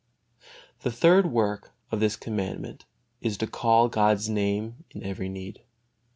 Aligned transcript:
The 0.79 0.89
third 0.91 1.31
work 1.31 1.73
of 1.91 1.99
this 1.99 2.15
Commandment 2.15 2.85
is 3.21 3.37
to 3.37 3.45
call 3.45 3.85
upon 3.85 3.93
God's 4.15 4.29
Name 4.29 4.83
in 4.89 5.03
every 5.03 5.29
need. 5.29 5.61